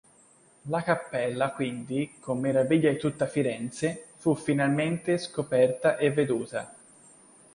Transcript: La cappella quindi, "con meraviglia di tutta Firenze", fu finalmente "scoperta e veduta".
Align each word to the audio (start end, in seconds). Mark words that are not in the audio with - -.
La 0.63 0.81
cappella 0.81 1.51
quindi, 1.51 2.15
"con 2.19 2.39
meraviglia 2.39 2.89
di 2.89 2.97
tutta 2.97 3.27
Firenze", 3.27 4.07
fu 4.15 4.33
finalmente 4.33 5.19
"scoperta 5.19 5.95
e 5.97 6.11
veduta". 6.11 6.73